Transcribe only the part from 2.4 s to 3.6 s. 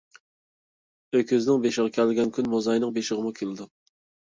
كۈن موزاينىڭ بېشىغىمۇ